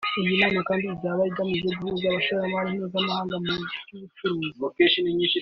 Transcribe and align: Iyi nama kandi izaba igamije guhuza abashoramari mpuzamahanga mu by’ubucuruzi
Iyi 0.19 0.35
nama 0.41 0.59
kandi 0.67 0.83
izaba 0.95 1.21
igamije 1.29 1.65
guhuza 1.77 2.05
abashoramari 2.09 2.69
mpuzamahanga 2.77 3.35
mu 3.45 3.53
by’ubucuruzi 3.83 4.99